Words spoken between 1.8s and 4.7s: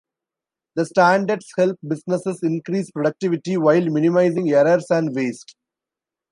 businesses increase productivity while minimizing